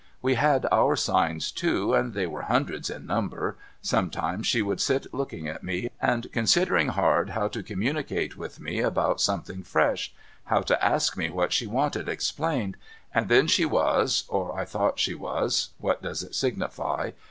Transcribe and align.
We 0.19 0.33
had 0.33 0.65
our 0.71 0.95
signs, 0.95 1.51
too, 1.51 1.93
and 1.93 2.15
they 2.15 2.25
was 2.25 2.45
hundreds 2.45 2.89
in 2.89 3.05
number. 3.05 3.55
Some 3.83 4.09
times 4.09 4.47
she 4.47 4.63
would 4.63 4.81
sit 4.81 5.05
looking 5.13 5.47
at 5.47 5.61
me 5.61 5.91
and 6.01 6.25
considering 6.31 6.87
hard 6.87 7.29
how 7.29 7.47
to 7.49 7.61
communicate 7.61 8.35
with 8.35 8.59
me 8.59 8.79
about 8.79 9.21
something 9.21 9.61
fresh,— 9.61 10.11
how 10.45 10.61
to 10.61 10.83
ask 10.83 11.15
me 11.17 11.29
what 11.29 11.53
she 11.53 11.67
wanted 11.67 12.09
explained,— 12.09 12.77
and 13.13 13.29
then 13.29 13.45
she 13.45 13.63
was 13.63 14.23
(or 14.27 14.59
I 14.59 14.65
thought 14.65 14.97
she 14.97 15.13
was; 15.13 15.69
what 15.77 16.01
does 16.01 16.23
it 16.23 16.33
signify 16.33 17.11